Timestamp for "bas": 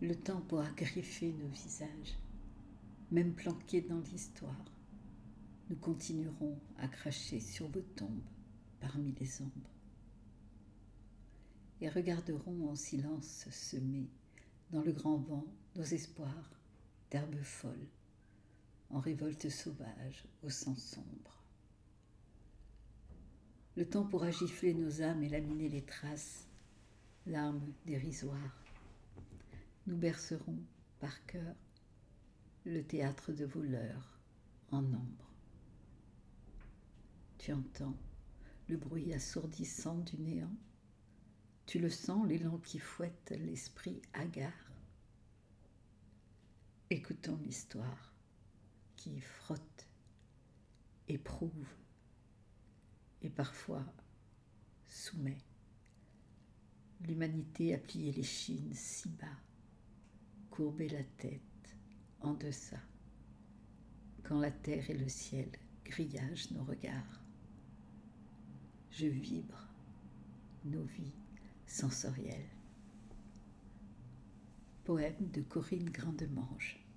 59.08-59.37